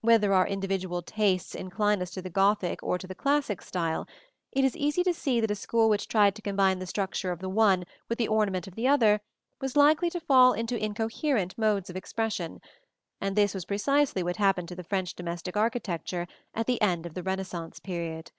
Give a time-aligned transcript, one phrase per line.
[0.00, 4.06] Whether our individual tastes incline us to the Gothic or to the classic style,
[4.52, 7.40] it is easy to see that a school which tried to combine the structure of
[7.40, 9.20] the one with the ornament of the other
[9.60, 12.60] was likely to fall into incoherent modes of expression;
[13.20, 17.24] and this was precisely what happened to French domestic architecture at the end of the
[17.24, 18.30] Renaissance period.